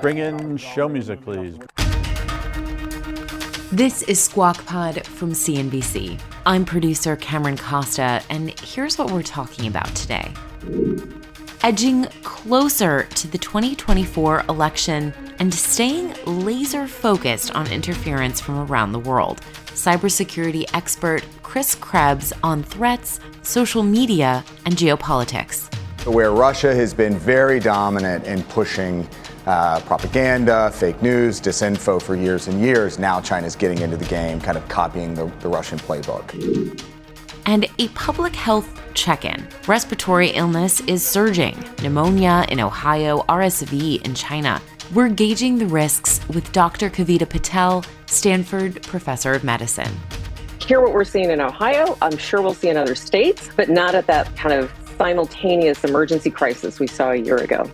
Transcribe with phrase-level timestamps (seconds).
[0.00, 1.58] Bring in show music, please.
[3.70, 6.18] This is Squawk Pod from CNBC.
[6.46, 10.32] I'm producer Cameron Costa, and here's what we're talking about today.
[11.62, 18.98] Edging closer to the 2024 election and staying laser focused on interference from around the
[18.98, 19.42] world.
[19.66, 25.68] Cybersecurity expert Chris Krebs on threats, social media, and geopolitics.
[26.06, 29.06] Where Russia has been very dominant in pushing
[29.46, 32.98] uh, propaganda, fake news, disinfo for years and years.
[32.98, 36.80] Now China's getting into the game, kind of copying the, the Russian playbook.
[37.46, 39.46] And a public health check in.
[39.66, 44.60] Respiratory illness is surging pneumonia in Ohio, RSV in China.
[44.94, 46.90] We're gauging the risks with Dr.
[46.90, 49.92] Kavita Patel, Stanford professor of medicine.
[50.60, 51.96] Hear what we're seeing in Ohio.
[52.02, 56.30] I'm sure we'll see in other states, but not at that kind of simultaneous emergency
[56.30, 57.70] crisis we saw a year ago.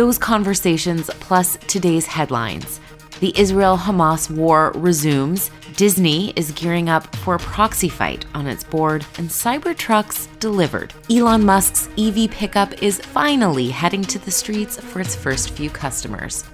[0.00, 2.80] Those conversations, plus today's headlines.
[3.20, 5.50] The Israel Hamas war resumes.
[5.76, 10.94] Disney is gearing up for a proxy fight on its board, and Cybertrucks delivered.
[11.10, 16.46] Elon Musk's EV pickup is finally heading to the streets for its first few customers.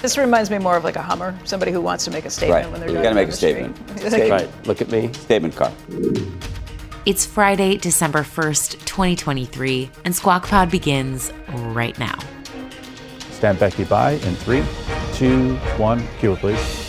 [0.00, 2.62] This reminds me more of like a Hummer, somebody who wants to make a statement
[2.64, 2.72] right.
[2.72, 3.76] when they're you got to make a statement.
[4.30, 4.66] right.
[4.66, 5.12] Look at me.
[5.12, 5.70] Statement car.
[7.04, 12.16] It's Friday, December 1st, 2023, and Squawk Pod begins right now.
[13.44, 14.64] Stand Becky by in three,
[15.12, 16.02] two, one.
[16.18, 16.83] Cue please.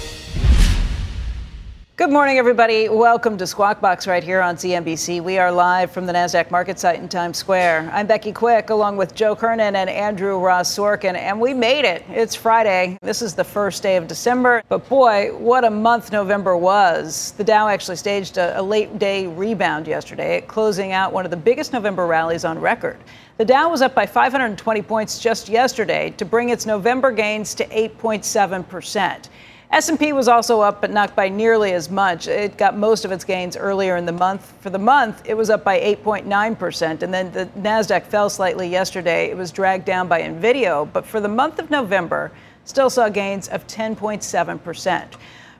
[1.98, 2.90] Good morning, everybody.
[2.90, 5.24] Welcome to Squawk Box right here on CNBC.
[5.24, 7.90] We are live from the NASDAQ market site in Times Square.
[7.94, 12.04] I'm Becky Quick, along with Joe Kernen and Andrew Ross Sorkin, and we made it.
[12.10, 12.98] It's Friday.
[13.02, 17.32] This is the first day of December, but boy, what a month November was.
[17.38, 21.38] The Dow actually staged a, a late day rebound yesterday, closing out one of the
[21.38, 22.98] biggest November rallies on record.
[23.38, 27.66] The Dow was up by 520 points just yesterday to bring its November gains to
[27.68, 29.30] 8.7 percent.
[29.72, 32.28] S&P was also up, but not by nearly as much.
[32.28, 34.54] It got most of its gains earlier in the month.
[34.62, 39.30] For the month, it was up by 8.9%, and then the Nasdaq fell slightly yesterday.
[39.30, 42.32] It was dragged down by Nvidia, but for the month of November,
[42.64, 45.06] still saw gains of 10.7%.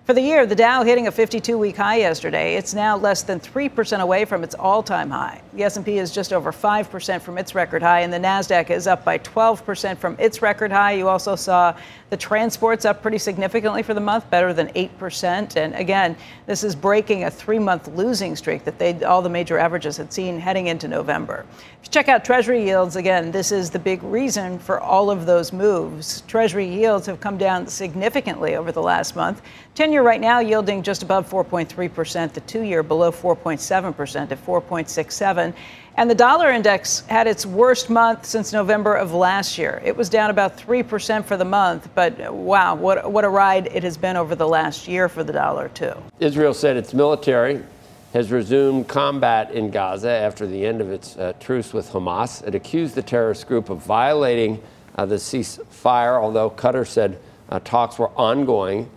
[0.06, 2.58] For the year, the Dow hitting a 52-week high yesterday.
[2.58, 5.42] It's now less than 3% away from its all-time high.
[5.54, 9.04] The S&P is just over 5% from its record high, and the Nasdaq is up
[9.04, 10.92] by 12% from its record high.
[10.92, 11.76] You also saw
[12.12, 15.56] the transports up pretty significantly for the month, better than 8%.
[15.56, 19.98] And again, this is breaking a three-month losing streak that they all the major averages
[19.98, 21.48] had seen heading into November.
[21.82, 25.26] If you check out Treasury yields, again, this is the big reason for all of
[25.26, 26.22] those moves.
[26.28, 29.42] Treasury yields have come down significantly over the last month.
[29.74, 35.54] 10 year right now yielding just above 4.3%, the two year below 4.7% at 4.67.
[35.98, 39.82] And the dollar index had its worst month since November of last year.
[39.86, 43.84] It was down about 3% for the month, but wow, what, what a ride it
[43.84, 45.94] has been over the last year for the dollar, too.
[46.20, 47.64] Israel said its military
[48.12, 52.46] has resumed combat in Gaza after the end of its uh, truce with Hamas.
[52.46, 54.62] It accused the terrorist group of violating
[54.96, 57.18] uh, the ceasefire, although Qatar said
[57.48, 58.90] uh, talks were ongoing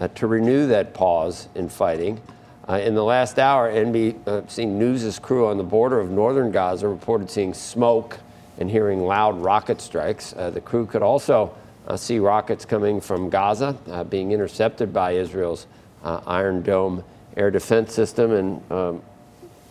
[0.00, 2.20] uh, to renew that pause in fighting.
[2.68, 6.88] Uh, in the last hour, NBC uh, News' crew on the border of northern Gaza
[6.88, 8.18] reported seeing smoke
[8.58, 10.32] and hearing loud rocket strikes.
[10.36, 11.54] Uh, the crew could also
[11.86, 15.66] uh, see rockets coming from Gaza uh, being intercepted by Israel's
[16.02, 17.02] Iron Dome
[17.36, 19.02] air defense system, and um,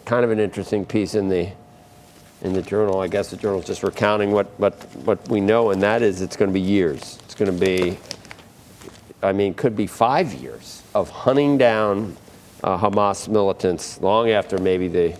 [0.06, 1.50] kind of an interesting piece in the
[2.44, 3.00] in the journal.
[3.00, 4.74] I guess the journal is just recounting what, what,
[5.06, 7.18] what we know, and that is it's going to be years.
[7.24, 7.98] It's going to be,
[9.24, 12.16] I mean, could be five years of hunting down
[12.64, 15.18] uh, Hamas militants long after maybe the,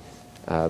[0.48, 0.70] uh,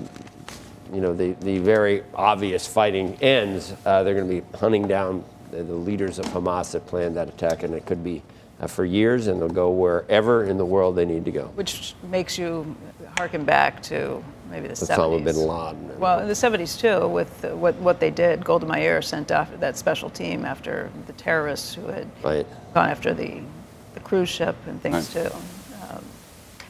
[0.93, 3.73] you know, the, the very obvious fighting ends.
[3.85, 7.29] Uh, they're going to be hunting down the, the, leaders of Hamas that planned that
[7.29, 8.21] attack, and it could be
[8.59, 11.45] uh, for years, and they'll go wherever in the world they need to go.
[11.55, 12.75] Which makes you
[13.17, 15.23] harken back to maybe the Osama 70s.
[15.23, 15.99] bin Laden.
[15.99, 19.49] Well, in the 70s too, with uh, what what they did, Golda Meir sent off
[19.59, 22.45] that special team after the terrorists who had right.
[22.73, 23.41] gone after the,
[23.93, 25.29] the cruise ship and things right.
[25.29, 25.37] too.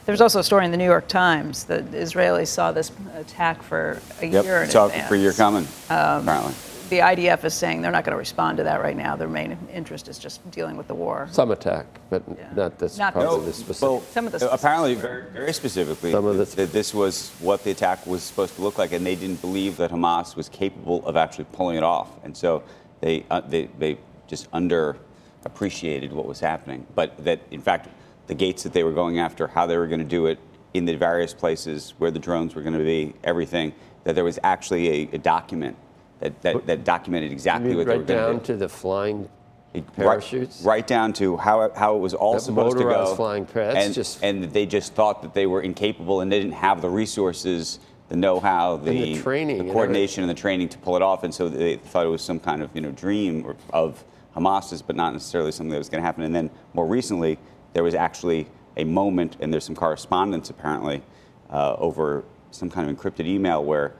[0.04, 3.62] There was also a story in the New York Times that Israelis saw this attack
[3.62, 5.08] for a yep, year in saw advance.
[5.08, 6.54] for a year coming, um, apparently.
[6.94, 9.16] The IDF is saying they're not going to respond to that right now.
[9.16, 11.28] Their main interest is just dealing with the war.
[11.32, 12.22] Some attack, but
[12.56, 12.98] not this.
[12.98, 13.90] Not probably this- this specific.
[13.90, 17.64] Well, Some of the apparently, very, very specifically, Some of the- that this was what
[17.64, 21.04] the attack was supposed to look like, and they didn't believe that Hamas was capable
[21.04, 22.62] of actually pulling it off, and so
[23.00, 23.98] they uh, they they
[24.28, 26.86] just underappreciated what was happening.
[26.94, 27.88] But that, in fact,
[28.28, 30.38] the gates that they were going after, how they were going to do it,
[30.72, 33.72] in the various places where the drones were going to be, everything,
[34.04, 35.76] that there was actually a, a document
[36.24, 38.18] that, that, that documented exactly what they were doing.
[38.18, 38.52] right going down to do.
[38.54, 39.28] to the flying
[39.74, 40.62] Right- parachutes.
[40.62, 43.14] Right, down to how, it- how it was all That supposed to go.
[43.14, 46.38] flying par- that's and, just- and they just thought that they were incapable and they
[46.38, 47.78] didn't have the resources,
[48.08, 51.24] the know-how, the, the training and coordination, and the training to pull it off.
[51.24, 54.02] And so they thought it was some kind of you know dream or, of
[54.34, 56.22] Hamas's, but not necessarily something that was going to happen.
[56.24, 57.38] And then more recently,
[57.72, 61.02] there was actually a moment, and there's some correspondence apparently
[61.50, 63.94] uh, over some kind of encrypted email where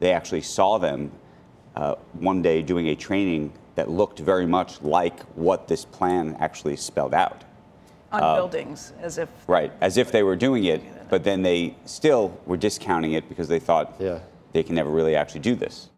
[0.00, 1.12] they actually saw them
[1.76, 6.76] uh, one day doing a training that looked very much like what this plan actually
[6.76, 7.44] spelled out.
[8.12, 11.74] On Uh, buildings, as if Right, as if they were doing it, but then they
[11.86, 14.18] still were discounting it because they thought Yeah.
[14.52, 15.88] they can never really actually do this.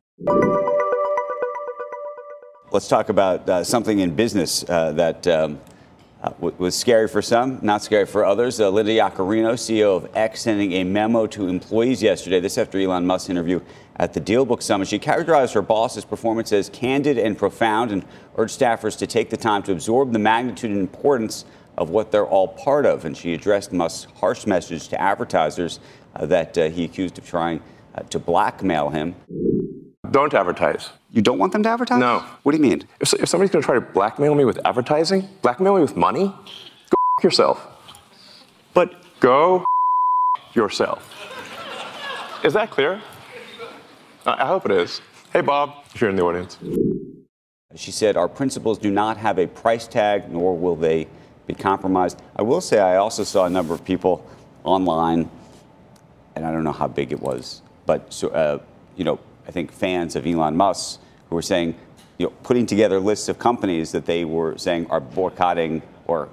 [2.71, 5.61] Let's talk about uh, something in business uh, that um,
[6.25, 8.59] uh, was scary for some, not scary for others.
[8.59, 12.41] Uh, Linda Yaccarino, CEO of X, sending a memo to employees yesterday.
[12.41, 13.61] This after Elon Musk's interview
[13.97, 14.89] at the Dealbook Summit.
[14.89, 18.07] She characterized her boss's performance as candid and profound and
[18.37, 21.45] urged staffers to take the time to absorb the magnitude and importance
[21.77, 23.05] of what they're all part of.
[23.05, 25.79] And she addressed Musk's harsh message to advertisers
[26.17, 27.61] uh, that uh, he accused of trying
[27.95, 29.15] uh, to blackmail him.
[30.11, 30.89] Don't advertise.
[31.15, 32.01] You don't want them to advertise?
[32.01, 32.25] No.
[32.43, 32.83] What do you mean?
[33.01, 36.25] If, if somebody's going to try to blackmail me with advertising, blackmail me with money,
[36.27, 37.65] go f- yourself.
[38.75, 41.09] But Go f- yourself.
[42.45, 43.01] Is that clear?
[44.27, 45.01] I I hope it is.
[45.33, 46.59] Hey, Bob, if you're in the audience.
[47.77, 51.07] She said, Our principles do not have a price tag, nor will they
[51.47, 52.21] be compromised.
[52.37, 54.29] I will say, I also saw a number of people
[54.65, 55.31] online,
[56.35, 58.59] and I don't know how big it was, but, so, uh,
[58.97, 61.75] you know, I think fans of Elon Musk who were saying,
[62.19, 66.29] you know, putting together lists of companies that they were saying are boycotting or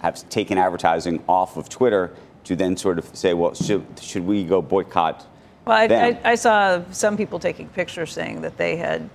[0.00, 2.12] have taken advertising off of Twitter
[2.44, 5.26] to then sort of say, well, should, should we go boycott
[5.64, 5.84] Well, I?
[5.86, 9.08] I, I saw some people taking pictures saying that they had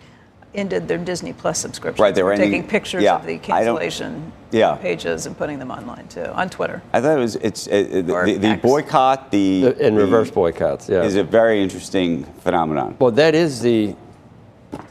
[0.57, 2.01] ended their Disney Plus subscription.
[2.03, 4.75] Right, they were ending- taking pictures yeah, of the I cancellation Yeah.
[4.75, 6.81] pages and putting them online too on Twitter.
[6.93, 10.89] I thought it was it's uh, Or the, the boycott the in the- reverse boycotts,
[10.89, 11.03] yeah.
[11.03, 12.95] is a very interesting phenomenon.
[12.99, 13.95] Well, that is the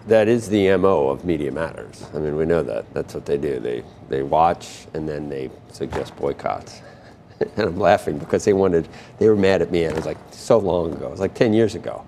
[0.06, 2.04] that is the mo of Media Matters.
[2.14, 2.86] I mean, we know that.
[2.94, 3.58] That's what they do.
[3.60, 6.80] They they watch and then they suggest boycotts.
[7.40, 8.88] and I'm laughing because they wanted
[9.19, 9.82] they were mad at me.
[9.84, 11.06] And It was like so long ago.
[11.08, 12.04] It was like ten years ago.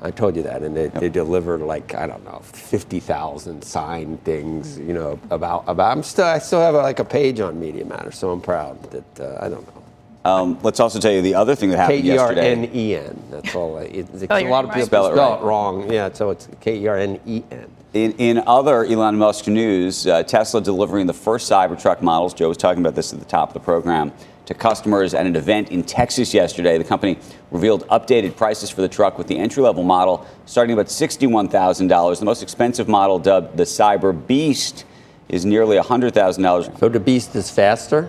[0.00, 4.22] I told you that, and they, they delivered like I don't know, fifty thousand signed
[4.24, 5.96] things, you know, about about.
[5.96, 8.82] I'm still I still have a, like a page on Media Matters, so I'm proud
[8.90, 9.82] that uh, I don't know.
[10.24, 12.52] Um, let's also tell you the other thing that happened K E R yesterday.
[12.52, 13.22] N E N.
[13.30, 13.78] That's all.
[13.78, 15.40] I, it, Spell a lot name of people Spell it spell right.
[15.40, 15.92] it wrong.
[15.92, 17.70] Yeah, so it's K E R N E N.
[17.94, 22.34] In, in other Elon Musk news, uh, Tesla delivering the first Cybertruck models.
[22.34, 24.12] Joe was talking about this at the top of the program
[24.48, 26.78] to customers at an event in Texas yesterday.
[26.78, 27.18] The company
[27.50, 32.18] revealed updated prices for the truck with the entry level model starting about $61,000.
[32.18, 34.86] The most expensive model, dubbed the Cyber Beast,
[35.28, 36.78] is nearly $100,000.
[36.78, 38.08] So the Beast is faster.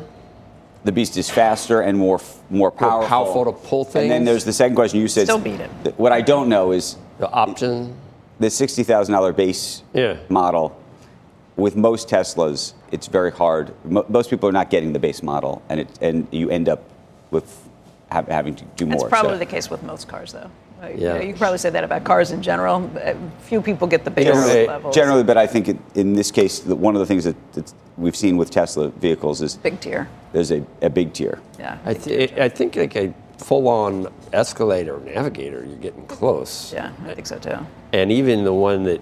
[0.85, 3.09] The Beast is faster and more more powerful.
[3.09, 4.03] powerful to pull things.
[4.03, 5.25] And then there's the second question you said.
[5.25, 5.69] Still beat it.
[5.97, 7.93] What I don't know is The option.
[8.39, 10.15] the sixty thousand dollar base Yeah.
[10.29, 10.71] model.
[11.59, 13.73] With most Teslas, it's very hard.
[13.85, 16.83] Mo- most people are not getting the base model, and it and you end up
[17.31, 17.67] with
[18.11, 18.99] ha- having to do more.
[18.99, 19.39] That's probably so.
[19.39, 20.49] the case with most cars, though.
[20.81, 21.13] Like, Yeah.
[21.13, 22.89] You, know, you can probably say that about cars in general.
[23.41, 24.95] Few people get the base Generally, levels.
[24.95, 27.73] generally, but I think it, in this case, the, one of the things that that
[27.97, 30.07] we've seen with Tesla vehicles is Big tier.
[30.31, 31.41] there's a, a big tier.
[31.59, 31.77] Yeah.
[31.83, 36.71] I, th- I think like a full-on Escalade or Navigator, you're getting close.
[36.71, 37.57] Yeah, I think so too.
[37.91, 39.01] And even the one that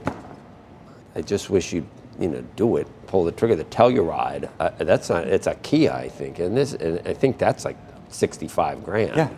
[1.16, 1.86] I just wish you'd
[2.20, 4.50] you know do it, pull the trigger, the Telluride.
[4.60, 5.28] Uh, that's not.
[5.28, 7.78] It's a Kia, I think, and this, and I think that's like
[8.10, 9.16] 65 grand.
[9.16, 9.30] Yeah.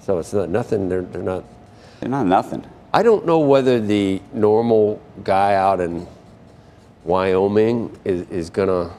[0.00, 0.88] So it's not nothing.
[0.88, 1.44] They're, they're not.
[2.00, 2.64] They're not nothing.
[2.92, 6.06] I don't know whether the normal guy out in
[7.04, 8.90] Wyoming is, is gonna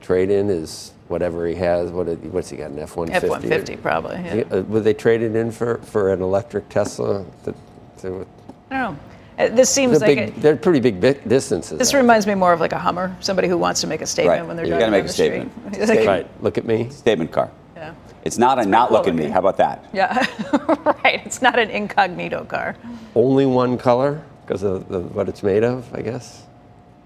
[0.00, 1.90] trade in his whatever he has.
[1.90, 2.70] What it- what's he got?
[2.70, 3.26] An F one fifty.
[3.26, 4.16] F one fifty probably.
[4.16, 4.44] Yeah.
[4.50, 7.24] Uh, Would they trade it in for, for an electric Tesla?
[7.44, 7.54] To,
[7.98, 8.26] to,
[8.70, 8.98] I don't know.
[9.38, 11.78] Uh, This seems they're, like big, it, they're pretty big bi- distances.
[11.78, 14.40] this reminds me more of like a Hummer, somebody who wants to make a statement
[14.40, 14.46] Right.
[14.46, 15.52] when they're You driving gotta make down a the statement.
[15.74, 15.84] street.
[15.86, 16.06] Statement.
[16.08, 16.42] Right.
[16.42, 16.88] Look at me.
[16.90, 17.50] Statement car.
[17.76, 17.92] yeah.
[18.24, 19.26] It's not a not cool look at me.
[19.28, 19.84] How about that?
[19.92, 20.26] Yeah,
[21.04, 21.24] right.
[21.26, 22.76] It's not an incognito car.
[23.14, 24.22] Only one color.
[24.46, 26.44] Because of the, what it's made of, I guess.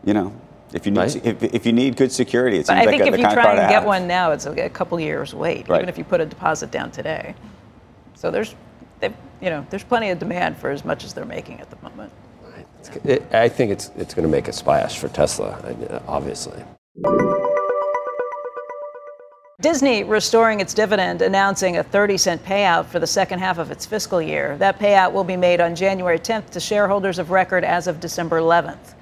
[0.05, 0.33] You know,
[0.75, 1.27] if you need Right.
[1.27, 3.25] if, if you need good security, it But seems I like think a, if you
[3.25, 5.79] try to and get one now, it's a couple years wait, Right.
[5.79, 7.35] even if you put a deposit down today.
[8.15, 8.55] So there's,
[9.01, 9.09] they,
[9.41, 12.13] you know, there's plenty of demand for as much as they're making at the moment.
[13.05, 16.63] It, I think it's it's going to make a splash for Tesla, obviously.
[19.61, 23.85] Disney restoring its dividend, announcing a 30 cent payout for the second half of its
[23.85, 24.57] fiscal year.
[24.57, 28.41] That payout will be made on January 10th to shareholders of record as of December
[28.41, 28.95] 11th.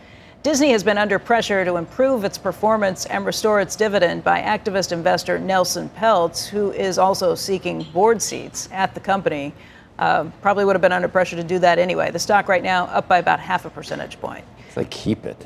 [0.42, 4.90] Disney has been under pressure to improve its performance and restore its dividend by activist
[4.90, 9.52] investor Nelson Peltz, who is also seeking board seats at the company.
[9.98, 12.10] Um, probably would have been under pressure to do that anyway.
[12.10, 14.44] The stock right now up by about half a percentage point.
[14.68, 15.44] If like keep it.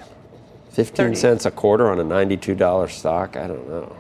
[0.73, 1.17] 15 30.
[1.17, 3.37] cents a quarter on a $92 stock.
[3.37, 3.95] I don't know.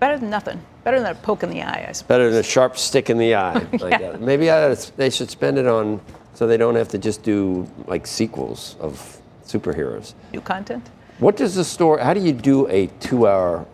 [0.00, 0.60] Better than nothing.
[0.82, 2.08] Better than a poke in the eye, I suppose.
[2.08, 3.66] Better than a sharp stick in the eye.
[3.72, 3.98] Yeah.
[3.98, 4.20] that.
[4.20, 6.00] Maybe I, they should spend it on
[6.34, 10.14] so they don't have to just do like sequels of superheroes.
[10.32, 10.88] New content.
[11.18, 12.02] What does the story?
[12.02, 13.64] How do you do a two-hour,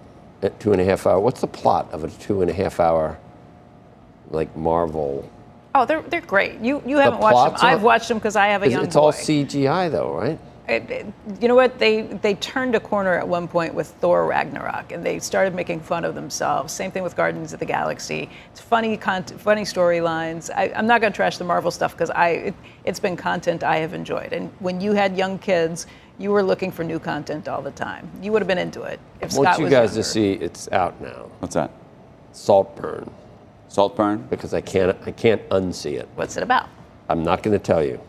[0.43, 1.19] uh, two and a half hour?
[1.21, 3.19] What's the plot of a two and a half hour,
[4.31, 5.31] like Marvel?
[5.75, 6.61] Oh, they're they're great.
[6.61, 7.69] You you haven't watched them.
[7.69, 9.01] are- I've watched them because I have a It's, young it's boy.
[9.01, 10.39] all CGI though, right?
[10.69, 11.07] It- it-
[11.41, 11.79] you know what?
[11.79, 15.81] They they turned a corner at one point with Thor Ragnarok, and they started making
[15.81, 16.73] fun of themselves.
[16.75, 18.29] Same thing with Guardians of the Galaxy.
[18.51, 20.51] It's funny content, funny storylines.
[20.55, 23.63] I- I'm not going to trash the Marvel stuff because I it, it's been content
[23.65, 24.33] I have enjoyed.
[24.33, 25.87] And when you had young kids,
[26.19, 28.11] you were looking for new content all the time.
[28.23, 29.95] You would have been into it if I want Scott you guys younger.
[29.95, 31.29] to see it's out now.
[31.39, 31.71] What's that?
[32.33, 33.11] Saltburn.
[33.69, 34.27] Saltburn?
[34.31, 36.09] Because I can't I can't unsee it.
[36.15, 36.69] What's it about?
[37.09, 38.01] I'm not going to tell you.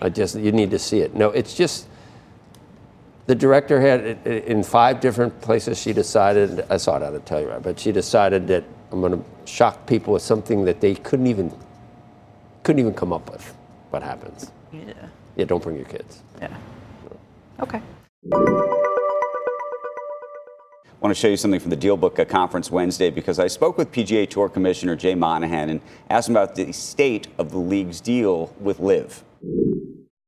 [0.00, 1.14] I just you need to see it.
[1.14, 1.88] No, it's just
[3.26, 5.80] the director had in five different places.
[5.80, 7.02] She decided I saw it.
[7.02, 10.22] I to tell you right, but she decided that I'm going to shock people with
[10.22, 11.52] something that they couldn't even
[12.62, 13.54] couldn't even come up with.
[13.90, 14.50] What happens?
[14.72, 14.92] Yeah.
[15.36, 16.22] Yeah, don't bring your kids.
[16.40, 16.56] Yeah.
[17.60, 17.80] Okay.
[21.04, 23.76] I want to show you something from the Dealbook uh, conference Wednesday because I spoke
[23.76, 28.00] with PGA Tour Commissioner Jay Monahan and asked him about the state of the league's
[28.00, 29.22] deal with LIV.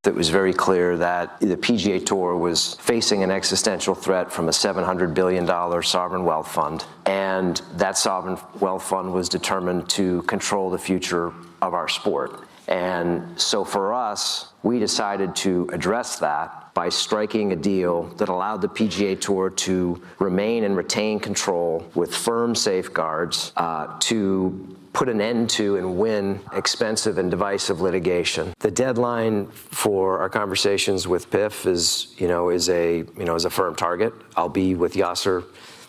[0.05, 4.51] It was very clear that the PGA Tour was facing an existential threat from a
[4.51, 5.47] $700 billion
[5.83, 6.85] sovereign wealth fund.
[7.07, 12.47] And that sovereign wealth fund was determined to control the future of our sport.
[12.69, 18.61] And so for us, we decided to address that by striking a deal that allowed
[18.61, 25.23] the PGA Tour to remain and retain control with firm safeguards uh, to put an
[25.23, 28.53] end to and win expensive and divisive litigation.
[28.59, 33.47] The deadline for our conversations with PIF is, you know, is a, you know, is
[33.47, 34.13] a firm target.
[34.37, 35.45] I'll be with Yasser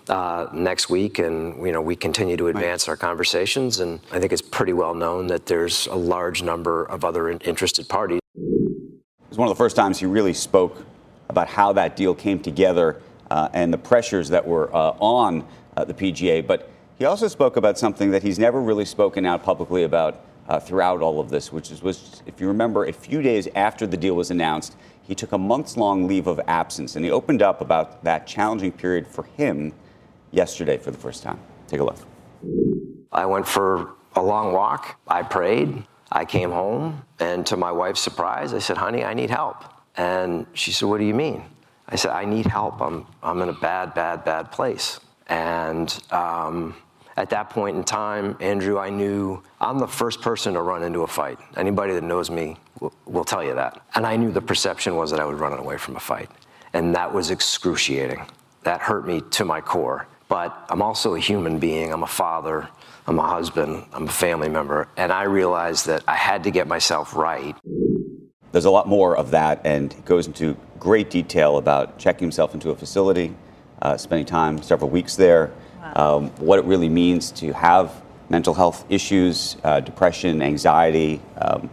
[0.08, 3.82] uh, next week, and you know, we continue to advance our conversations.
[3.82, 7.39] And I think it's pretty well known that there's a large number of other in-
[7.39, 8.22] interested parties.
[9.28, 10.86] It was one of the first times he really spoke
[11.28, 15.84] about how that deal came together uh, and the pressures that were uh, on uh,
[15.84, 16.48] the PGA.
[16.48, 20.62] But he also spoke about something that he's never really spoken out publicly about uh,
[20.62, 23.98] throughout all of this, which is, was, if you remember, a few days after the
[23.98, 27.60] deal was announced, he took a months long leave of absence and he opened up
[27.60, 29.74] about that challenging period for him
[30.32, 31.40] yesterday for the first time.
[31.68, 31.98] Take a look.
[33.12, 34.98] I went for a long walk.
[35.06, 35.84] I prayed.
[36.12, 39.64] I came home, and to my wife's surprise, I said, "Honey, I need help."
[39.96, 41.44] And she said, "What do you mean?"
[41.90, 42.82] I said, "I need help.
[42.82, 46.76] I'm I'm in a bad, bad, bad place." And um,
[47.18, 51.02] at that point in time, Andrew, I knew I'm the first person to run into
[51.02, 51.40] a fight.
[51.58, 53.82] Anybody that knows me will, will tell you that.
[53.96, 56.30] And I knew the perception was that I would run away from a fight,
[56.74, 58.26] and that was excruciating.
[58.64, 60.08] That hurt me to my core.
[60.30, 61.92] But I'm also a human being.
[61.92, 62.70] I'm a father.
[63.08, 63.86] I'm a husband.
[63.94, 64.90] I'm a family member.
[64.98, 67.56] And I realized that I had to get myself right.
[68.52, 72.54] There's a lot more of that, and he goes into great detail about checking himself
[72.54, 73.34] into a facility,
[73.82, 75.52] uh, spending time, several weeks there,
[75.96, 81.70] um, what it really means to have mental health issues, uh, depression, anxiety, um,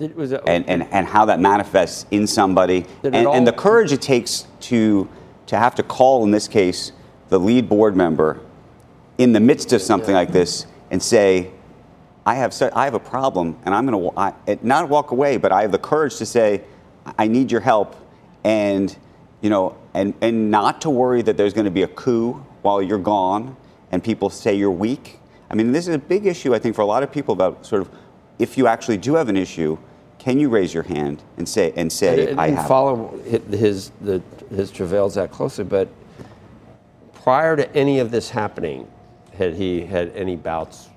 [0.00, 3.46] It was a, and, and, and how that manifests in somebody, Did it and, and
[3.46, 5.08] the courage it takes to,
[5.46, 6.92] to have to call, in this case,
[7.28, 8.40] the lead board member
[9.18, 11.50] in the midst of something like this and say,
[12.24, 14.12] I have, I have a problem, and I'm going
[14.46, 16.62] to not walk away, but I have the courage to say,
[17.18, 17.94] I need your help,
[18.42, 18.96] and
[19.40, 22.32] you know, and and not to worry that there's going to be a coup
[22.62, 23.56] while you're gone,
[23.92, 25.20] and people say you're weak.
[25.48, 27.64] I mean, this is a big issue, I think, for a lot of people about
[27.64, 27.90] sort of
[28.40, 29.78] if you actually do have an issue,
[30.18, 32.66] can you raise your hand and say and I say didn't I have?
[32.66, 34.20] follow his the
[34.50, 35.88] his travails that closely, but
[37.14, 38.88] prior to any of this happening,
[39.36, 40.88] had he had any bouts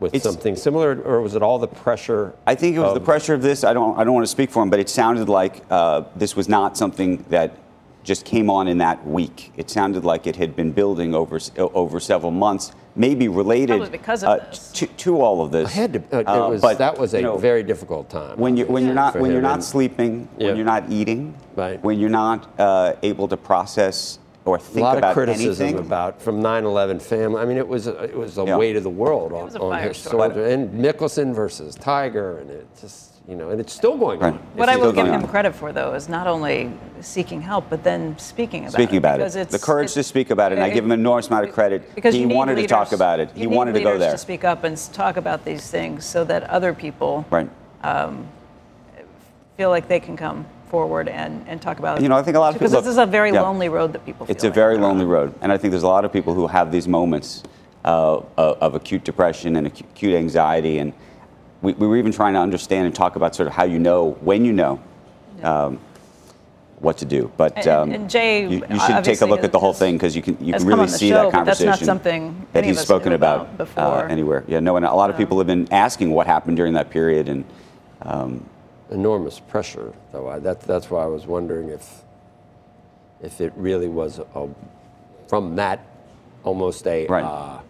[0.00, 2.34] with something similar, or was it all the pressure?
[2.46, 3.62] I think it was the pressure of this.
[3.64, 3.98] I don't.
[3.98, 6.76] I don't want to speak for him, but it sounded like uh, this was not
[6.76, 7.56] something that
[8.04, 9.52] just came on in that week.
[9.56, 14.24] It sounded like it had been building over over several months, maybe related Probably because
[14.24, 14.72] of uh, this.
[14.72, 15.68] to, to all of this.
[15.68, 15.98] I had to.
[16.12, 18.36] Uh, it Uh, was, but, that was a you know, very difficult time.
[18.38, 20.48] when you when you're not when you're not and- sleeping, Yeah.
[20.48, 21.80] when you're not eating, Right.
[21.84, 25.84] when you're not uh, able to process or a lot of criticism anything.
[25.86, 27.40] about from 9/11 family.
[27.40, 28.56] I mean, it was it was the Yeah.
[28.56, 30.44] weight of the world on, on his shoulder.
[30.46, 34.32] And Mickelson versus Tiger, and it just you know, and it's still going Right.
[34.32, 34.40] on.
[34.56, 35.28] What It's I will give him on.
[35.28, 38.98] credit for, though, is not only seeking help, but then speaking about Speaking it.
[38.98, 40.98] about because it, it's- the courage to speak about it, and I give him an
[40.98, 41.94] enormous amount of credit.
[41.94, 43.28] Because he you need wanted to talk leaders- about it.
[43.36, 44.10] you He need wanted to go there.
[44.10, 47.48] to speak up and talk about these things so that other people Right.
[47.84, 48.26] Um,
[49.56, 52.02] feel like they can come forward and, and talk about it.
[52.02, 52.70] You know, I think a lot of people.
[52.70, 53.42] because this is a very yeah.
[53.42, 54.26] lonely road that people.
[54.28, 56.46] It's a like very lonely road, and I think there's a lot of people who
[56.46, 57.44] have these moments
[57.84, 60.94] uh, of, acute depression and acute anxiety, and
[61.60, 64.12] we, we were even trying to understand and talk about sort of how you know
[64.22, 64.80] when you know
[65.42, 65.78] um,
[66.78, 67.30] what to do.
[67.36, 69.96] But And- um, and Jay, you, you should take a look at the whole thing
[69.96, 72.64] because you can you can really see show, that but that's not conversation something that
[72.64, 74.06] he's spoken about, about before.
[74.06, 74.42] Uh, anywhere.
[74.48, 77.28] Yeah, no, and a lot of people have been asking what happened during that period,
[77.28, 77.44] and
[78.00, 78.48] um,
[78.92, 80.28] enormous pressure, though.
[80.28, 82.02] I, that, that's why I was wondering if
[83.22, 84.48] if it really was a,
[85.28, 85.86] from that
[86.42, 87.22] almost a Right.
[87.24, 87.60] uh,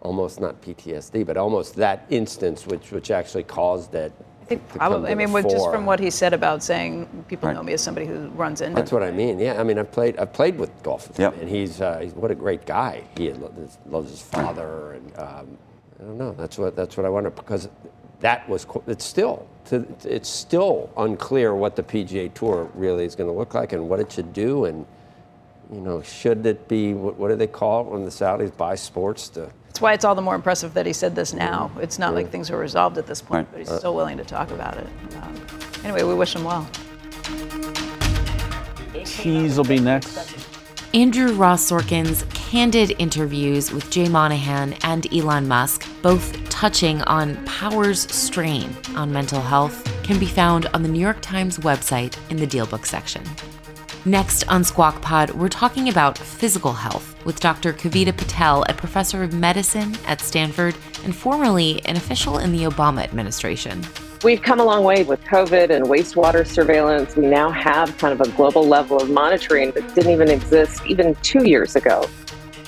[0.00, 4.12] almost not PTSD, but almost that instance which which actually caused it.
[4.40, 5.10] I think probably.
[5.12, 7.54] I mean, the just from what he said about saying people Right.
[7.54, 8.74] know me as somebody who runs into.
[8.74, 9.38] That's what I mean.
[9.38, 10.16] Yeah, I mean, I've played.
[10.18, 11.34] I've played with golf with Yep.
[11.34, 13.04] him, and he's, uh, he's what a great guy.
[13.16, 15.58] He loves, loves his father, and um,
[16.00, 16.32] I don't know.
[16.32, 17.68] That's what that's what I wonder because
[18.22, 18.66] that was.
[18.86, 19.46] It's still.
[19.70, 24.00] It's still unclear what the PGA Tour really is going to look like and what
[24.00, 24.84] it should do, and
[25.72, 28.74] you know, should it be what, what do they call it when the Saudis buy
[28.74, 29.50] sports to?
[29.68, 31.70] That's why it's all the more impressive that he said this now.
[31.80, 33.52] It's not like things are resolved at this point, Right.
[33.52, 34.86] but he's still willing to talk about it.
[35.22, 35.46] Um,
[35.84, 36.68] anyway, we wish him well.
[39.04, 40.36] Tease will be next.
[40.92, 48.00] Andrew Ross Sorkin's candid interviews with Jay Monahan and Elon Musk, both touching on power's
[48.14, 52.46] strain on mental health, can be found on the New York Times website in the
[52.46, 53.22] Dealbook section.
[54.04, 57.72] Next on Squawk Pod, we're talking about physical health with Dr.
[57.72, 63.02] Kavita Patel, a professor of medicine at Stanford and formerly an official in the Obama
[63.02, 63.82] administration.
[64.22, 67.16] We've come a long way with COVID and wastewater surveillance.
[67.16, 71.14] We now have kind of a global level of monitoring that didn't even exist even
[71.22, 72.06] two years ago.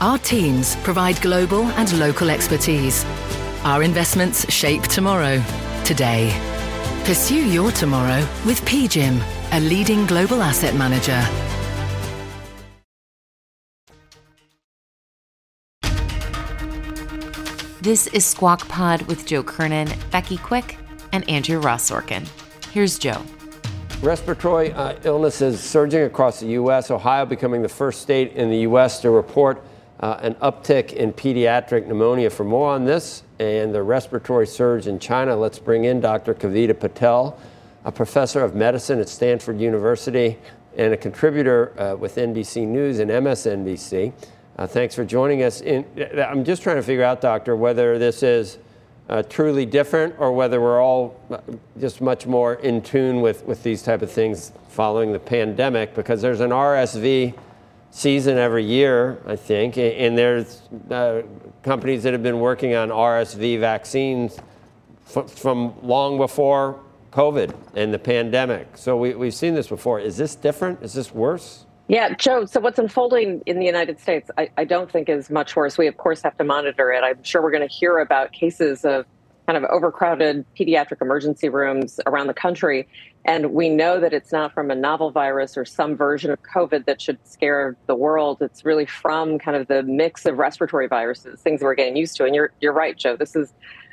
[0.00, 3.04] our teams provide global and local expertise.
[3.64, 5.42] Our investments shape tomorrow,
[5.84, 6.32] today.
[7.04, 9.20] Pursue your tomorrow with PGIM,
[9.52, 11.22] a leading global asset manager.
[17.82, 20.76] This is Squawk Pod with Joe Kernen, Becky Quick,
[21.12, 22.28] and Andrew Ross Sorkin.
[22.72, 23.22] Here's Joe.
[24.02, 29.00] Respiratory uh, illnesses surging across the U.S., Ohio becoming the first state in the U.S.
[29.00, 29.62] to report
[30.00, 32.30] uh, an uptick in pediatric pneumonia.
[32.30, 36.34] For more on this and the respiratory surge in China, let's bring in Dr.
[36.34, 37.38] Kavita Patel,
[37.84, 40.38] a professor of medicine at Stanford University
[40.76, 44.12] and a contributor uh, with NBC News and MSNBC.
[44.56, 45.60] Uh, thanks for joining us.
[45.60, 45.84] In,
[46.16, 48.58] I'm just trying to figure out, doctor, whether this is
[49.08, 51.38] uh, truly different or whether we're all uh,
[51.78, 56.22] just much more in tune with, with these type of things following the pandemic because
[56.22, 57.34] there's an RSV
[57.90, 61.22] season every year, I think, and, there's uh,
[61.62, 64.38] companies that have been working on RSV vaccines
[65.14, 66.80] f- from long before
[67.12, 68.76] COVID and the pandemic.
[68.76, 69.98] So we, we've seen this before.
[69.98, 70.82] Is this different?
[70.82, 71.66] Is this worse?
[71.88, 72.44] Yeah, Joe.
[72.44, 75.76] So what's unfolding in the United States, I, I don't think is much worse.
[75.76, 77.02] We of course have to monitor it.
[77.02, 79.06] I'm sure we're going to hear about cases of
[79.50, 82.86] kind of overcrowded pediatric emergency rooms around the country.
[83.24, 86.84] And we know that it's not from a novel virus or some version of COVID
[86.84, 88.38] that should scare the world.
[88.42, 92.26] It's really from kind of the mix of respiratory viruses, things we're getting used to.
[92.26, 93.16] And you're you're right, Joe.
[93.16, 93.52] This is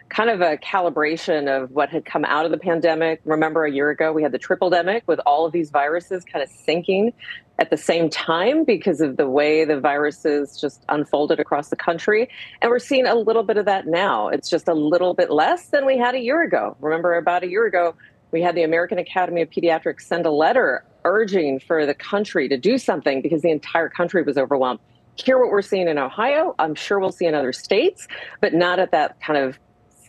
[0.10, 3.20] kind of a calibration of what had come out of the pandemic.
[3.26, 6.44] Remember, a year ago, we had the triple demic with all of these viruses kind
[6.44, 7.14] of syncing
[7.60, 12.30] at the same time because of the way the viruses just unfolded across the country.
[12.62, 14.28] And we're seeing a little bit of that now.
[14.28, 16.76] It's just a little bit less than we had a year ago.
[16.80, 17.96] Remember, about a year ago,
[18.32, 22.58] we had the American Academy of Pediatrics send a letter urging for the country to
[22.58, 24.80] do something because the entire country was overwhelmed.
[25.16, 26.54] Hear what we're seeing in Ohio.
[26.60, 28.08] I'm sure we'll see in other states,
[28.42, 29.58] but not at that kind of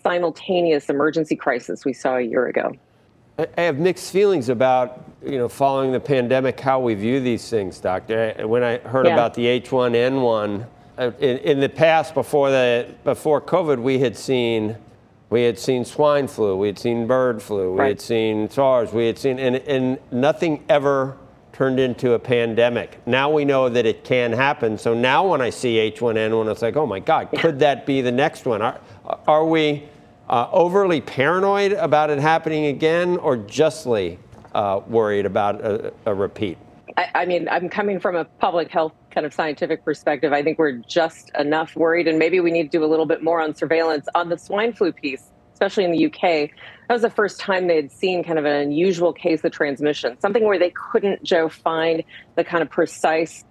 [0.02, 2.72] simultaneous emergency crisis we saw a year ago.
[3.38, 7.78] I have mixed feelings about, you know, following the pandemic, how we view these things,
[7.78, 8.34] Doctor.
[8.44, 9.14] When I heard yeah.
[9.14, 10.66] about the H1N1,
[10.98, 14.76] uh, in, in, the past, before the before COVID, we had seen
[15.30, 17.88] we had seen swine flu, we had seen bird flu, we right.
[17.88, 21.16] had seen SARS, we had seen, and, and nothing ever
[21.52, 22.98] turned into a pandemic.
[23.06, 24.78] Now we know that it can happen.
[24.78, 28.10] So now when I see H1N1, it's like, oh my God, could that be the
[28.10, 28.62] next one?
[28.62, 28.80] Are,
[29.28, 29.88] are we
[30.28, 34.18] uh, overly paranoid about it happening again or justly
[34.54, 36.58] uh, worried about a, a repeat?
[36.96, 40.32] I, I, mean, I'm coming from a public health kind of scientific perspective.
[40.32, 43.22] I think we're just enough worried, and maybe we need to do a little bit
[43.22, 46.50] more on surveillance on the swine flu piece, especially in the UK.
[46.88, 50.18] That was the first time they had seen kind of an unusual case of transmission,
[50.20, 52.02] something where they couldn't, Joe, find
[52.34, 53.44] the kind of precise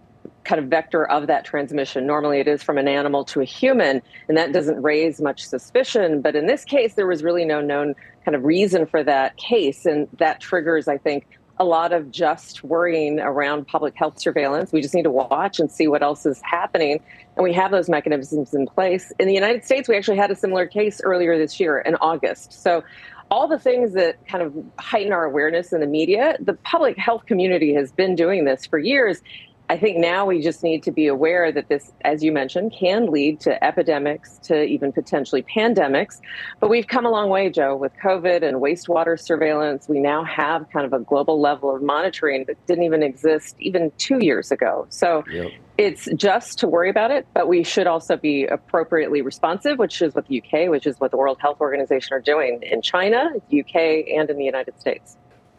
[0.47, 2.07] kind of vector of that transmission.
[2.07, 6.21] Normally it is from an animal to a human, and that doesn't raise much suspicion.
[6.21, 9.85] But in this case, there was really no known kind of reason for that case.
[9.85, 11.27] And that triggers, I think,
[11.59, 14.71] a lot of just worrying around public health surveillance.
[14.71, 17.01] We just need to watch and see what else is happening.
[17.35, 19.11] And we have those mechanisms in place.
[19.19, 22.53] In the United States, we actually had a similar case earlier this year in August.
[22.53, 22.83] So
[23.29, 27.25] all the things that kind of heighten our awareness in the media, the public health
[27.25, 29.21] community has been doing this for years.
[29.69, 33.11] I think now we just need to be aware that this, as you mentioned, can
[33.11, 36.21] lead to epidemics, to even potentially pandemics.
[36.61, 39.89] But we've come a long way, Joe, with COVID and wastewater surveillance.
[39.89, 43.91] We now have kind of a global level of monitoring that didn't even exist even
[43.97, 44.85] two years ago.
[44.89, 45.51] So yep.
[45.77, 50.15] it's just to worry about it, but we should also be appropriately responsive, which is
[50.15, 53.75] what the UK, which is what the World Health Organization are doing in China, UK,
[53.75, 55.17] and in the United States.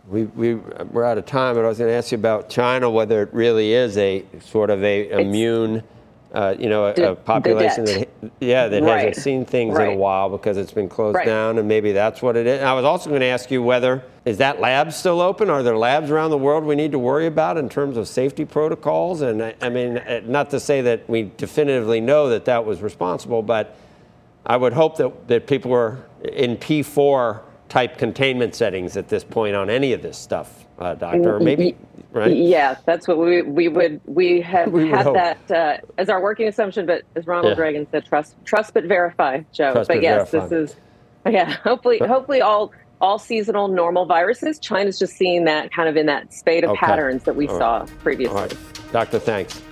[0.08, 2.88] We, we, we're out of time, but I was going to ask you about China,
[2.88, 5.82] whether it really is a sort of a it's, immune,
[6.32, 8.08] uh, you know, a, a population that,
[8.40, 9.08] yeah, that right.
[9.08, 9.88] hasn't seen things right.
[9.88, 11.26] in a while because it's been closed right.
[11.26, 12.60] down, and maybe that's what it is.
[12.60, 15.50] And I was also going to ask you whether is that lab still open?
[15.50, 18.46] Are there labs around the world we need to worry about in terms of safety
[18.46, 19.20] protocols?
[19.20, 22.80] And I, I mean, uh, not to say that we definitively know that that was
[22.80, 23.76] responsible, but
[24.46, 29.54] I would hope that, that people were in P4 type containment settings at this point
[29.54, 31.36] on any of this stuff, uh, doctor?
[31.36, 31.76] Or maybe,
[32.12, 32.34] right?
[32.34, 36.48] Yeah, that's what we we would we have we had that uh, as our working
[36.48, 36.86] assumption.
[36.86, 37.62] But as Ronald yeah.
[37.62, 39.72] Reagan said, trust trust but verify, Joe.
[39.72, 40.48] Trust but, but yes, verify.
[40.48, 40.76] this is
[41.26, 41.52] yeah.
[41.64, 44.58] Hopefully, hopefully all all seasonal normal viruses.
[44.58, 46.80] China's just seeing that kind of in that spate of okay.
[46.80, 47.98] patterns that we all saw right.
[47.98, 48.56] previously.
[48.92, 49.62] Doctor, thanks.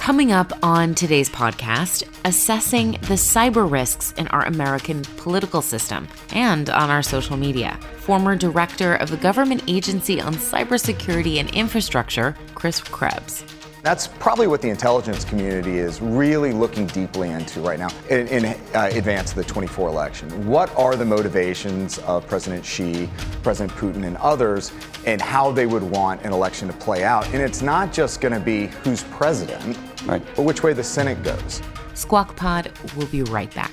[0.00, 6.70] Coming up on today's podcast, assessing the cyber risks in our American political system and
[6.70, 7.78] on our social media.
[7.98, 13.44] Former director of the Government Agency on Cybersecurity and Infrastructure, Chris Krebs.
[13.82, 18.44] That's probably what the intelligence community is really looking deeply into right now in, in
[18.74, 20.46] uh, advance of the 24 election.
[20.46, 23.08] What are the motivations of President Xi,
[23.42, 24.72] President Putin, and others,
[25.06, 27.26] and how they would want an election to play out?
[27.28, 30.22] And it's not just going to be who's president, right.
[30.36, 31.62] but which way the Senate goes.
[31.94, 33.72] Squawk Pod will be right back.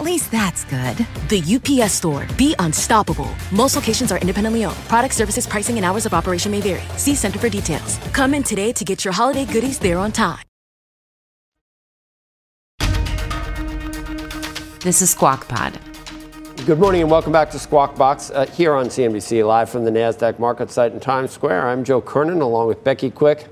[0.00, 0.96] At least that's good.
[1.28, 2.26] The UPS store.
[2.38, 3.28] Be unstoppable.
[3.52, 4.78] Most locations are independently owned.
[4.88, 6.80] Product services, pricing, and hours of operation may vary.
[6.96, 7.98] See Center for details.
[8.14, 10.42] Come in today to get your holiday goodies there on time.
[14.80, 15.78] This is Squawk Pod.
[16.64, 19.90] Good morning and welcome back to Squawk Box uh, here on CNBC, live from the
[19.90, 21.68] NASDAQ market site in Times Square.
[21.68, 23.48] I'm Joe Kernen along with Becky Quick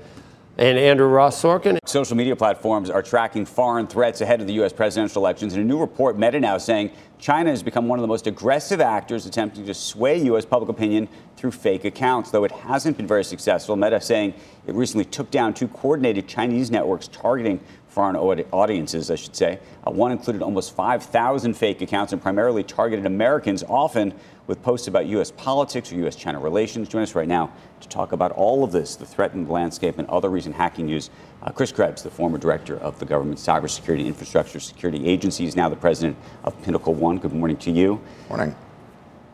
[0.59, 1.77] and Andrew Ross Sorkin.
[1.85, 4.73] Social media platforms are tracking foreign threats ahead of the U.S.
[4.73, 5.53] presidential elections.
[5.53, 8.81] In a new report, Meta now saying China has become one of the most aggressive
[8.81, 10.43] actors attempting to sway U.S.
[10.43, 13.77] public opinion through fake accounts, though it hasn't been very successful.
[13.77, 14.33] Meta saying
[14.67, 19.59] it recently took down two coordinated Chinese networks targeting foreign audiences, I should say.
[19.87, 24.13] Uh, one included almost 5,000 fake accounts and primarily targeted Americans, often
[24.49, 25.29] with posts about U.S.
[25.29, 26.15] politics or U.S.
[26.15, 26.89] China relations.
[26.89, 30.27] Join us right now to talk about all of this, the threatened landscape, and other
[30.27, 31.11] recent hacking news.
[31.43, 35.69] Uh, Chris Krebs, the former director of the government cybersecurity infrastructure security agency, is now
[35.69, 37.21] the president of SentinelOne.
[37.21, 38.01] Good morning to you.
[38.27, 38.55] Morning.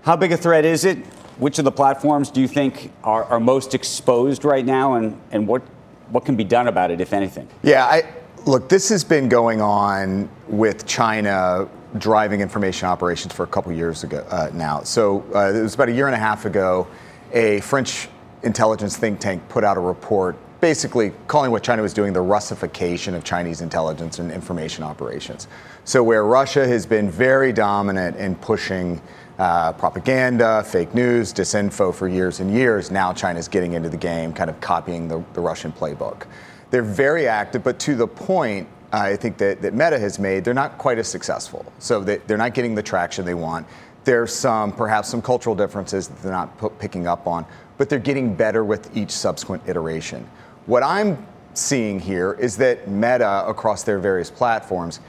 [0.01, 0.97] How big a threat is it?
[1.37, 5.47] Which of the platforms do you think are, are most exposed right now, and, and
[5.47, 5.61] what,
[6.09, 7.47] what can be done about it, if anything?
[7.63, 8.03] Yeah, I,
[8.45, 11.67] Look, this has been going on with China
[11.97, 14.81] driving information operations for a couple years ago uh, now.
[14.83, 16.87] So uh, it was about a year and a half ago.
[17.33, 18.07] A French
[18.43, 23.13] intelligence think tank put out a report basically calling what China was doing the Russification
[23.13, 25.47] of Chinese intelligence and information operations.
[25.83, 29.01] So where Russia has been very dominant in pushing
[29.37, 34.33] uh, propaganda, fake news, disinfo for years and years, now China's getting into the game,
[34.33, 36.25] kind of copying the, the Russian playbook.
[36.71, 40.53] They're very active, but to the point I think that, that Meta has made, they're
[40.53, 41.65] not quite as successful.
[41.79, 43.67] So they, they're not getting the traction they want.
[44.05, 47.45] There's some, perhaps some cultural differences that they're not p- picking up on,
[47.77, 50.29] but they're getting better with each subsequent iteration.
[50.65, 54.99] What I'm seeing here is that Meta, across their various platforms,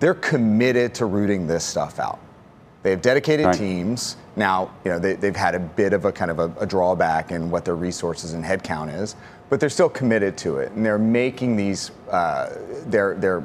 [0.00, 2.20] they're committed to rooting this stuff out.
[2.82, 3.56] They have dedicated right.
[3.56, 4.16] teams.
[4.36, 7.30] Now, you know, they, have had a bit of a kind of a, a drawback
[7.30, 9.16] in what their resources and headcount is,
[9.54, 13.44] but they're still committed to it, and they're making these uh, their their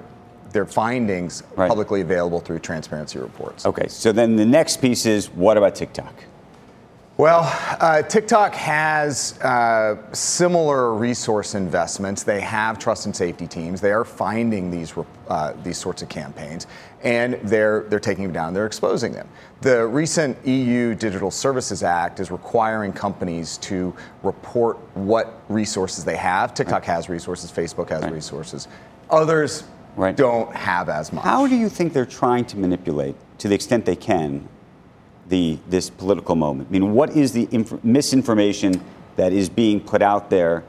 [0.52, 1.68] their findings right.
[1.68, 3.64] publicly available through transparency reports.
[3.64, 6.16] Okay, so then the next piece is what about TikTok?
[7.20, 12.24] Well, uh, TikTok has uh, similar resource investments.
[12.24, 13.82] They have trust and safety teams.
[13.82, 14.94] They are finding these
[15.28, 16.66] uh, these sorts of campaigns,
[17.04, 18.54] and they're they're taking them down.
[18.54, 19.28] They're exposing them.
[19.60, 26.54] The recent EU Digital Services Act is requiring companies to report what resources they have.
[26.54, 26.96] TikTok right.
[26.96, 27.52] has resources.
[27.52, 28.14] Facebook has right.
[28.14, 28.70] resources.
[29.10, 29.66] Others
[29.98, 30.16] right.
[30.16, 31.26] don't have as much.
[31.26, 34.48] How do you think they're trying to manipulate, to the extent they can,
[35.30, 36.70] the, this political moment?
[36.70, 38.84] I mean, what is the inf- misinformation
[39.16, 40.64] that is being put out there?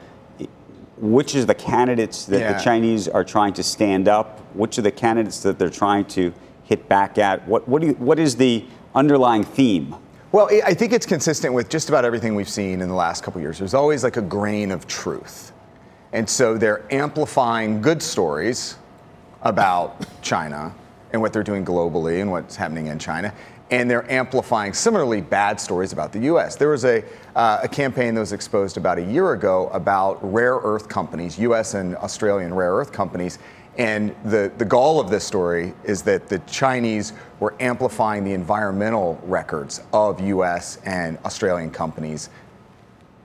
[0.98, 2.52] Which is the candidates that yeah.
[2.52, 4.40] the Chinese are trying to stand up?
[4.54, 6.32] Which are the candidates that they're trying to
[6.64, 7.46] hit back at?
[7.48, 9.96] What, what, do you, what is the underlying theme?
[10.32, 13.40] Well, I think it's consistent with just about everything we've seen in the last couple
[13.40, 13.58] years.
[13.58, 15.52] There's always like a grain of truth.
[16.12, 18.76] And so they're amplifying good stories
[19.42, 20.74] about China
[21.12, 23.32] and what they're doing globally and what's happening in China
[23.70, 26.56] and they're amplifying similarly bad stories about the U.S.
[26.56, 27.04] There was a,
[27.36, 31.74] uh, a campaign that was exposed about a year ago about rare earth companies, U.S.
[31.74, 33.38] and Australian rare earth companies.
[33.78, 39.20] And the, the gall of this story is that the Chinese were amplifying the environmental
[39.22, 40.78] records of U.S.
[40.84, 42.28] and Australian companies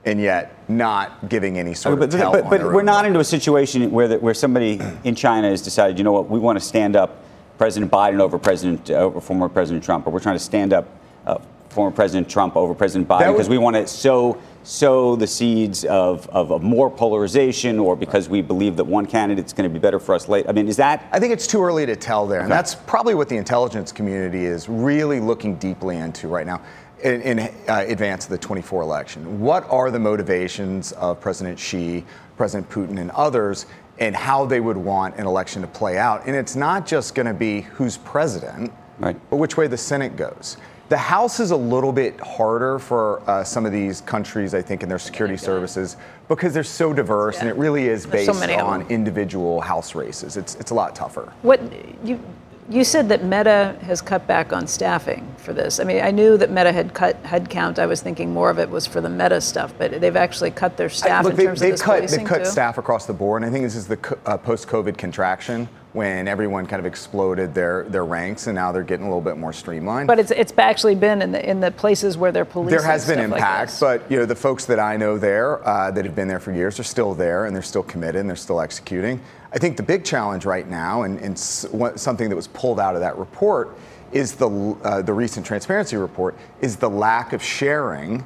[0.04, 3.24] and yet not giving any sort but, of but, but, but we're not into a
[3.24, 6.64] situation where, the, where somebody in China has decided, you know what, we want to
[6.64, 7.24] stand up
[7.58, 10.88] President Biden over President uh, over former President Trump, or we're trying to stand up
[11.26, 11.38] uh,
[11.68, 16.28] former President Trump over President Biden because we want to sow sow the seeds of,
[16.30, 20.00] of, of, more polarization or because we believe that one candidate's going to be better
[20.00, 20.48] for us later?
[20.48, 21.06] I mean, is that?
[21.12, 22.40] I think it's too early to tell there.
[22.40, 26.62] And that's probably what the intelligence community is really looking deeply into right now
[27.02, 29.40] in, in uh, advance of the 24 election.
[29.40, 32.04] What are the motivations of President Xi,
[32.36, 33.66] President Putin, and others
[33.98, 36.26] and how they would want an election to play out.
[36.26, 39.16] And it's not just going to be who's president, right.
[39.30, 40.56] but which way the Senate goes.
[40.88, 44.84] The House is a little bit harder for uh, some of these countries, I think,
[44.84, 45.96] in their security services
[46.28, 47.40] because they're so diverse yeah.
[47.40, 50.36] and it really is based so on individual House races.
[50.36, 51.32] It's, it's a lot tougher.
[51.42, 51.60] What
[52.04, 52.20] you
[52.68, 55.78] you said that Meta has cut back on staffing for this.
[55.78, 57.78] I mean, I knew that Meta had cut headcount.
[57.78, 60.76] I was thinking more of it was for the Meta stuff, but they've actually cut
[60.76, 62.50] their staff I, look, in they, terms they've of cut, They've cut too?
[62.50, 66.66] staff across the board, and I think this is the uh, post-COVID contraction when everyone
[66.66, 70.06] kind of exploded their, their ranks, and now they're getting a little bit more streamlined.
[70.06, 72.76] But it's it's actually been in the in the places where they're policing.
[72.76, 75.90] There has been impact, like but you know the folks that I know there uh,
[75.90, 78.36] that have been there for years are still there, and they're still committed, and they're
[78.36, 79.22] still executing.
[79.52, 83.00] I think the big challenge right now, and, and something that was pulled out of
[83.00, 83.78] that report,
[84.12, 84.50] is the
[84.84, 88.22] uh, the recent transparency report, is the lack of sharing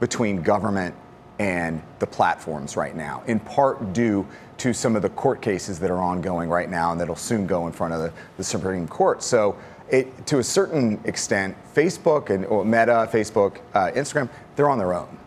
[0.00, 0.94] between government
[1.38, 4.26] and the platforms right now, in part due
[4.58, 7.66] to some of the court cases that are ongoing right now and that'll soon go
[7.66, 9.22] in front of the, the Supreme Court.
[9.22, 9.56] So,
[9.90, 15.18] it, to a certain extent, Facebook and Meta, Facebook, uh, Instagram, they're on their own.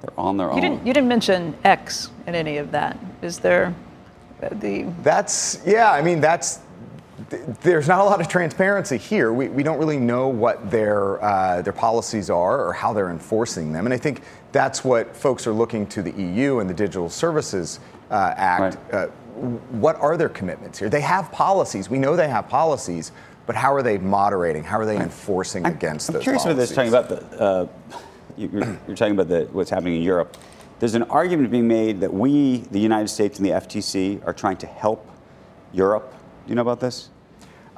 [0.00, 0.60] They're on their you own.
[0.60, 2.98] Didn't, you didn't mention X in any of that.
[3.20, 3.74] Is there
[4.52, 4.84] the.
[5.02, 6.60] That's, yeah, I mean, that's
[7.28, 9.32] there's not a lot of transparency here.
[9.32, 13.72] We, we don't really know what their uh, their policies are or how they're enforcing
[13.72, 17.10] them, and I think that's what folks are looking to the EU and the Digital
[17.10, 18.78] Services uh, Act.
[18.92, 18.94] Right.
[18.94, 19.06] Uh,
[19.70, 20.88] what are their commitments here?
[20.88, 21.88] They have policies.
[21.88, 23.12] We know they have policies,
[23.46, 24.64] but how are they moderating?
[24.64, 26.20] How are they enforcing I'm, against I'm those?
[26.20, 26.70] I'm curious policies?
[26.72, 27.08] about this.
[27.08, 27.68] Talking about the, uh,
[28.36, 30.36] you're, you're, talking about the, what's happening in Europe.
[30.80, 34.56] There's an argument being made that we, the United States and the FTC, are trying
[34.56, 35.08] to help
[35.72, 36.12] Europe.
[36.46, 37.10] Do you know about this?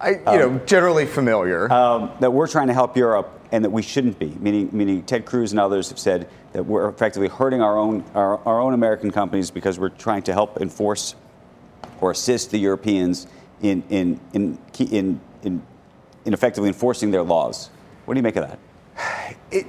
[0.00, 1.70] I, you um, know, generally familiar.
[1.72, 4.28] Um, that we're trying to help Europe and that we shouldn't be.
[4.40, 8.38] Meaning, meaning Ted Cruz and others have said that we're effectively hurting our own our,
[8.46, 11.14] our own American companies because we're trying to help enforce
[12.00, 13.26] or assist the Europeans
[13.62, 15.62] in in in in in,
[16.24, 17.70] in effectively enforcing their laws.
[18.04, 18.58] What do you make of that?
[19.52, 19.66] It,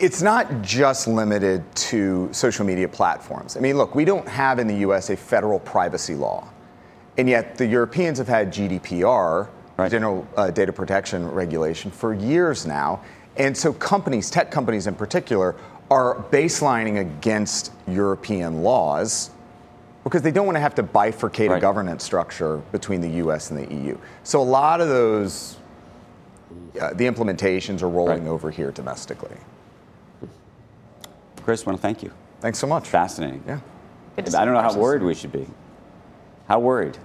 [0.00, 3.56] it's not just limited to social media platforms.
[3.56, 5.10] I mean, look, we don't have in the U.S.
[5.10, 6.48] a federal privacy law,
[7.16, 9.90] and yet the Europeans have had GDPR, right.
[9.90, 13.02] General uh, Data Protection Regulation, for years now,
[13.36, 15.54] and so companies, tech companies in particular,
[15.90, 19.30] are baselining against European laws
[20.04, 21.58] because they don't want to have to bifurcate right.
[21.58, 23.96] a governance structure between the US and the EU.
[24.24, 25.56] So a lot of those,
[26.80, 28.30] uh, the implementations are rolling right.
[28.30, 29.36] over here domestically.
[31.42, 32.12] Chris, I want to thank you.
[32.40, 32.88] Thanks so much.
[32.88, 33.42] Fascinating.
[33.46, 33.60] Yeah.
[34.18, 35.46] I don't know how worried we should be.
[36.48, 36.98] How worried?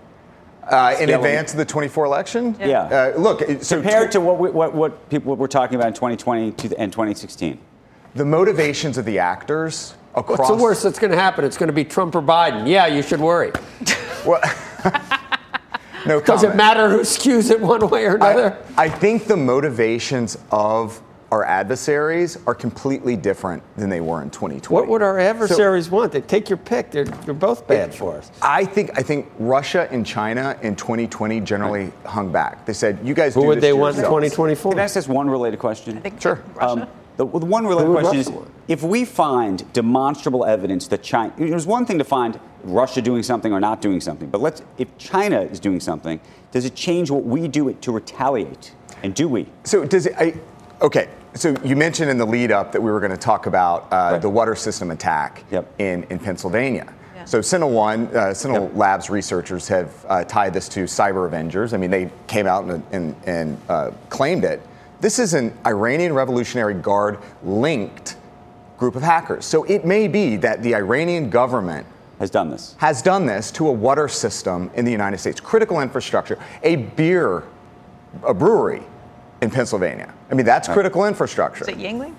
[0.68, 2.56] Uh, in advance of the 24 election?
[2.60, 3.14] Yeah.
[3.16, 6.52] Uh, look, so compared to what, we, what, what people were talking about in 2020
[6.52, 7.60] to and 2016.
[8.16, 10.40] The motivations of the actors across.
[10.40, 11.46] What's the worst that's going to happen?
[11.46, 12.68] It's going to be Trump or Biden.
[12.68, 13.52] Yeah, you should worry.
[14.26, 14.42] well,
[16.06, 18.58] no Does it matter who skews it one way or another?
[18.78, 21.02] I, I think the motivations of
[21.34, 24.72] our adversaries are completely different than they were in 2020.
[24.72, 26.12] What would our adversaries so, want?
[26.12, 26.92] They take your pick.
[26.92, 28.32] They're, they're both bad it, for us.
[28.40, 31.94] I think I think Russia and China in 2020 generally right.
[32.06, 32.68] hung back.
[32.68, 34.74] They said, "You guys." Who would they want in 2024?
[34.74, 36.04] Can I ask this one related question?
[36.20, 36.44] sure.
[36.60, 38.32] Um, the, the, one related question is
[38.68, 43.52] if we find demonstrable evidence that China, there's one thing to find Russia doing something
[43.52, 46.20] or not doing something, but let's, if China is doing something,
[46.52, 48.74] does it change what we do it to retaliate?
[49.04, 49.46] And do we?
[49.64, 50.34] So does it, I,
[50.82, 53.84] okay, so you mentioned in the lead up that we were going to talk about
[53.92, 54.22] uh, right.
[54.22, 55.72] the water system attack yep.
[55.80, 56.94] in, in Pennsylvania.
[57.16, 57.26] Yeah.
[57.26, 58.76] So SentinelOne, uh, Sentinel yep.
[58.76, 61.74] Labs researchers have uh, tied this to cyber avengers.
[61.74, 64.62] I mean, they came out and, and, and uh, claimed it.
[65.02, 68.16] This is an Iranian Revolutionary Guard linked
[68.78, 69.46] group of hackers.
[69.46, 71.88] So it may be that the Iranian government
[72.20, 72.76] has done this.
[72.78, 77.44] Has done this to a water system in the United States, critical infrastructure, a beer,
[78.26, 78.84] a brewery
[79.42, 80.14] in Pennsylvania.
[80.34, 81.64] I mean, that's critical infrastructure.
[81.64, 82.16] Is it Yuengling?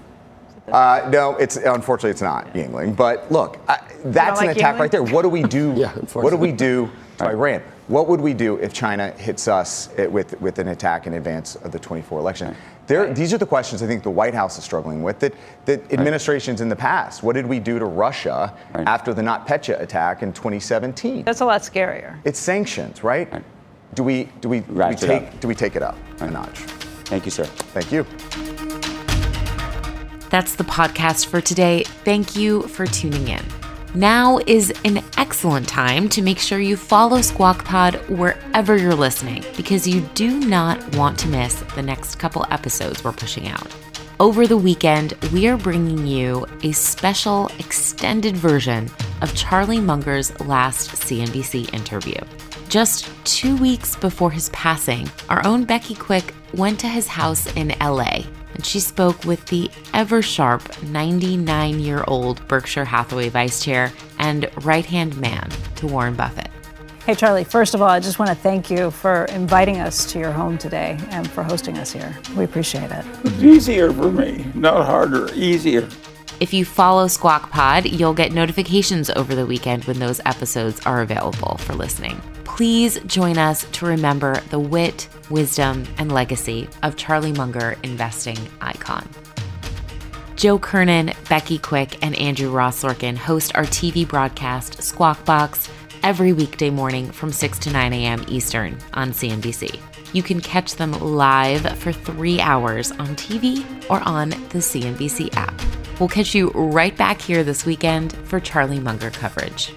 [0.68, 2.94] Uh, no, it's unfortunately it's not Yuengling.
[2.94, 4.79] But look, I, that's an like attack Yuengling?
[4.79, 5.03] right there.
[5.03, 5.74] What do we do?
[5.77, 7.33] yeah, what do we do to right.
[7.33, 7.62] Iran?
[7.88, 11.72] What would we do if China hits us with, with an attack in advance of
[11.72, 12.48] the 24 election?
[12.48, 12.57] Right.
[12.87, 15.18] There, these are the questions I think the White House is struggling with.
[15.18, 18.87] That, that administrations in the past, what did we do to Russia right.
[18.87, 21.24] after the NotPetya attack in 2017?
[21.24, 22.18] That's a lot scarier.
[22.24, 23.31] It's sanctions, right?
[23.33, 23.44] right.
[23.94, 26.64] Do we do we, do we take do we take it up a notch?
[27.04, 27.44] Thank you, sir.
[27.44, 28.04] Thank you.
[30.30, 31.84] That's the podcast for today.
[32.04, 33.44] Thank you for tuning in.
[33.94, 39.44] Now is an excellent time to make sure you follow Squawk Pod wherever you're listening
[39.56, 43.72] because you do not want to miss the next couple episodes we're pushing out.
[44.18, 48.90] Over the weekend, we are bringing you a special extended version
[49.22, 52.18] of Charlie Munger's last CNBC interview.
[52.74, 57.68] Just two weeks before his passing, our own Becky Quick went to his house in
[57.80, 63.92] LA and she spoke with the ever sharp 99 year old Berkshire Hathaway vice chair
[64.18, 66.50] and right hand man to Warren Buffett.
[67.06, 70.18] Hey, Charlie, first of all, I just want to thank you for inviting us to
[70.18, 72.18] your home today and for hosting us here.
[72.37, 73.04] We appreciate it.
[73.22, 75.88] It's easier for me, not harder, easier.
[76.40, 81.02] If you follow Squawk Pod, you'll get notifications over the weekend when those episodes are
[81.02, 82.20] available for listening.
[82.54, 89.08] Please join us to remember the wit, wisdom, and legacy of Charlie Munger, investing icon.
[90.36, 95.68] Joe Kernen, Becky Quick, and Andrew Ross Sorkin host our TV broadcast, Squawk Box,
[96.04, 98.24] every weekday morning from 6 to 9 a.m.
[98.28, 99.80] Eastern on CNBC.
[100.12, 105.60] You can catch them live for three hours on TV or on the CNBC app.
[105.98, 109.72] We'll catch you right back here this weekend for Charlie Munger coverage.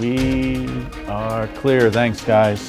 [0.00, 0.66] We
[1.06, 1.90] are clear.
[1.90, 2.60] Thanks, guys.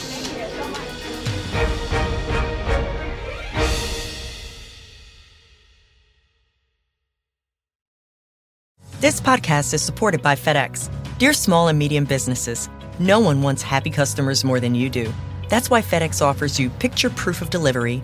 [8.99, 10.91] This podcast is supported by FedEx.
[11.17, 15.11] Dear small and medium businesses, no one wants happy customers more than you do.
[15.49, 18.03] That's why FedEx offers you picture proof of delivery,